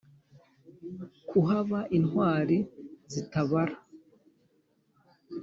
[1.29, 2.57] kuhaba intwari
[3.11, 3.75] zitabara.